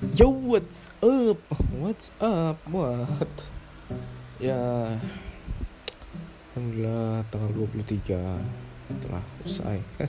Yo, 0.00 0.32
what's 0.32 0.88
up? 1.04 1.36
What's 1.76 2.08
up? 2.24 2.56
What? 2.72 3.28
Ya, 4.40 4.96
Alhamdulillah 6.56 7.28
tanggal 7.28 7.68
23 7.68 8.16
telah 9.04 9.20
usai. 9.44 9.84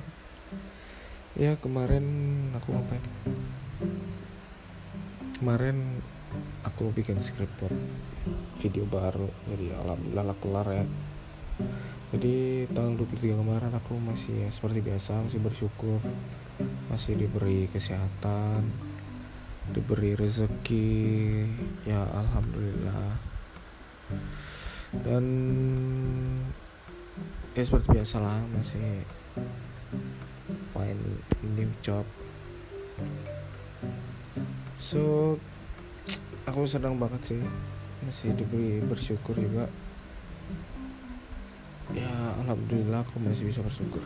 ya 1.43 1.59
kemarin 1.59 2.07
aku 2.55 2.71
ngapain? 2.71 3.03
Kemarin 5.43 5.99
aku 6.63 6.95
bikin 6.95 7.19
script 7.19 7.51
buat 7.59 7.75
video 8.63 8.87
baru, 8.87 9.27
jadi 9.51 9.75
alhamdulillah 9.75 10.39
kelar 10.39 10.67
ya. 10.71 10.85
Jadi 12.15 12.63
tanggal 12.71 12.95
23 12.95 13.43
kemarin 13.43 13.75
aku 13.75 13.99
masih 13.99 14.47
ya, 14.47 14.55
seperti 14.55 14.79
biasa 14.79 15.19
masih 15.27 15.43
bersyukur 15.43 15.99
masih 16.87 17.19
diberi 17.19 17.67
kesehatan 17.75 18.90
diberi 19.81 20.13
rezeki. 20.13 21.41
Ya 21.89 22.05
alhamdulillah. 22.13 23.17
Dan 25.01 25.25
ya 27.57 27.65
seperti 27.65 27.97
biasa 27.97 28.21
lah 28.21 28.45
masih 28.53 29.01
find 30.77 31.01
new 31.57 31.73
job. 31.81 32.05
So 34.77 35.33
aku 36.45 36.69
sedang 36.69 37.01
banget 37.01 37.33
sih 37.33 37.41
masih 38.05 38.37
diberi 38.37 38.85
bersyukur 38.85 39.33
juga. 39.33 39.65
Ya 41.97 42.37
alhamdulillah 42.45 43.01
aku 43.01 43.17
masih 43.17 43.49
bisa 43.49 43.65
bersyukur. 43.65 44.05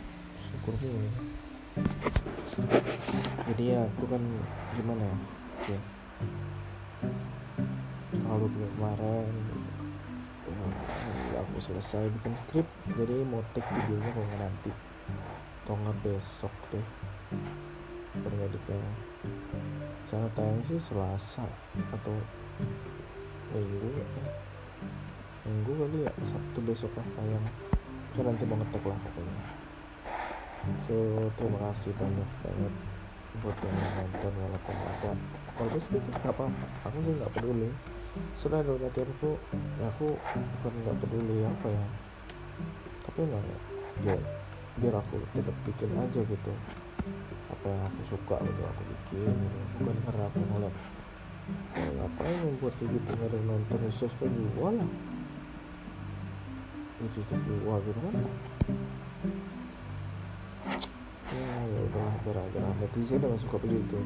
Syukur 0.52 0.76
gue 0.84 1.08
jadi 3.50 3.64
ya 3.66 3.80
itu 3.86 4.04
kan 4.06 4.22
gimana 4.78 5.02
ya? 5.02 5.16
Ya. 5.74 5.80
Kalau 8.14 8.46
juga 8.46 8.68
kemarin 8.78 9.34
ya, 11.34 11.38
aku 11.42 11.58
selesai 11.58 12.06
bikin 12.18 12.34
skrip 12.46 12.66
jadi 12.94 13.26
mau 13.26 13.42
take 13.54 13.66
videonya 13.66 14.10
kalau 14.14 14.26
nggak 14.30 14.40
nanti. 14.42 14.70
Atau 15.64 15.74
nggak 15.80 15.98
besok 16.06 16.54
deh 16.70 16.86
periodiknya 18.14 18.78
saya 20.06 20.30
tayang 20.38 20.62
sih 20.70 20.78
selasa 20.78 21.42
atau 21.90 22.14
minggu 23.50 23.88
ya. 23.98 24.06
Minggu 25.44 25.72
kali 25.74 25.98
ya 26.06 26.12
sabtu 26.22 26.58
besok 26.62 26.92
lah 26.94 27.06
tayang. 27.18 27.44
Saya 28.14 28.30
nanti 28.30 28.46
mau 28.46 28.54
ngetek 28.62 28.84
lah 28.86 28.98
pokoknya 29.02 29.63
so 30.88 30.96
terima 31.36 31.58
kasih 31.70 31.92
banyak 32.00 32.30
banget 32.40 32.74
buat 33.42 33.56
yang 33.66 33.76
nonton 33.98 34.32
walaupun 34.38 34.76
ada 34.78 35.10
walaupun 35.58 35.80
sedikit 35.82 36.14
nggak 36.22 36.30
apa-apa. 36.30 36.46
Aku 36.86 36.96
sih 37.02 37.12
nggak 37.18 37.32
peduli. 37.34 37.68
Sudah 38.38 38.62
ada 38.62 38.72
latihanku 38.78 39.30
ya 39.82 39.86
aku 39.90 40.06
bukan 40.22 40.72
nggak 40.86 40.96
peduli 41.02 41.36
apa 41.42 41.66
ya. 41.66 41.84
Tapi 43.10 43.20
nggak 43.26 43.42
ya 44.06 44.16
biar 44.78 44.94
aku 44.98 45.14
tetap 45.34 45.56
bikin 45.66 45.90
aja 45.98 46.20
gitu. 46.22 46.52
Apa 47.50 47.64
yang 47.66 47.82
aku 47.82 48.00
suka 48.14 48.36
gitu 48.46 48.62
aku 48.62 48.82
bikin 48.86 49.34
gitu. 49.34 49.58
Bukan 49.82 49.96
karena 50.06 50.24
aku 50.30 50.38
ngeliat 50.38 50.74
ya, 51.74 51.88
ngapain 51.98 52.38
membuat 52.46 52.74
kayak 52.78 52.90
gitu 52.94 53.08
nggak 53.18 53.28
ada 53.28 53.36
yang 53.36 53.46
nonton 53.50 53.78
sesuatu 53.90 54.24
jual 54.30 54.74
lah. 54.78 54.90
Itu 57.02 57.20
jual 57.26 57.78
gitu 57.82 57.98
kan 57.98 58.14
ya 61.34 61.54
ya 61.66 61.80
udah 61.90 62.72
netizen 62.80 63.22
emang 63.24 63.40
suka 63.40 63.56
begitu. 63.58 63.98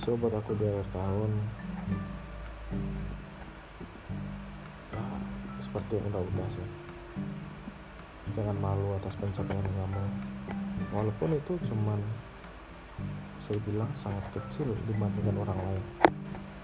So 0.00 0.16
buat 0.16 0.32
aku 0.32 0.56
di 0.56 0.64
akhir 0.64 0.88
tahun 0.96 1.30
ya, 4.96 5.04
seperti 5.60 6.00
yang 6.00 6.06
udah-udah 6.08 6.48
sih 6.54 6.68
jangan 8.32 8.56
malu 8.62 8.96
atas 8.96 9.18
pencapaian 9.18 9.66
kamu. 9.66 10.04
Walaupun 10.94 11.36
itu 11.36 11.52
cuman 11.68 12.00
saya 13.36 13.58
bilang 13.66 13.90
sangat 13.98 14.24
kecil 14.32 14.72
dibandingkan 14.88 15.36
orang 15.42 15.58
lain. 15.60 15.84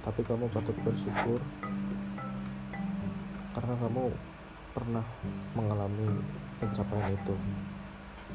Tapi 0.06 0.22
kamu 0.22 0.46
patut 0.54 0.76
bersyukur 0.86 1.42
karena 3.52 3.74
kamu 3.82 4.14
pernah 4.76 5.08
mengalami 5.56 6.04
pencapaian 6.60 7.16
itu. 7.16 7.34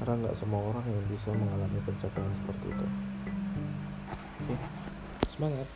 Karena 0.02 0.25
nggak 0.25 0.34
semua 0.34 0.74
orang 0.74 0.90
yang 0.90 1.06
bisa 1.06 1.29
mengalami 1.29 1.78
pencapaian 1.85 2.34
seperti 2.34 2.74
itu? 2.74 2.88
Oke 4.41 4.57
semangat 5.30 5.68